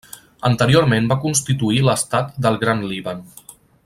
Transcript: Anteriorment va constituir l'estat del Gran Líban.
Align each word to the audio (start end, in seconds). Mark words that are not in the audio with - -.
Anteriorment 0.47 1.09
va 1.11 1.17
constituir 1.27 1.83
l'estat 1.91 2.33
del 2.47 2.59
Gran 2.65 2.83
Líban. 2.93 3.23